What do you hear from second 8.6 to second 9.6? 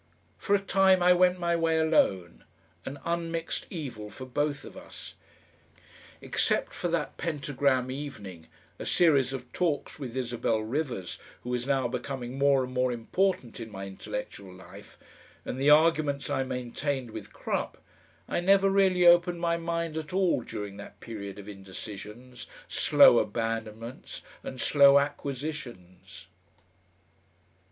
a series of